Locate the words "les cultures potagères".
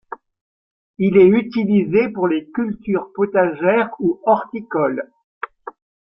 2.27-3.91